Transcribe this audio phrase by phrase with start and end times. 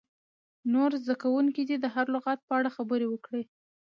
[0.73, 3.43] نور زده کوونکي دې د هر لغت په اړه خبرې وکړي.